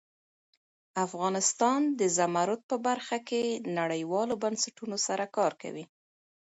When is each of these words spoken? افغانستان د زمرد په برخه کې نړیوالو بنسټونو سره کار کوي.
افغانستان 1.05 1.81
د 1.99 2.01
زمرد 2.17 2.61
په 2.69 2.75
برخه 2.87 3.17
کې 3.27 3.41
نړیوالو 3.79 4.35
بنسټونو 4.43 4.97
سره 5.07 5.25
کار 5.37 5.51
کوي. 5.61 5.85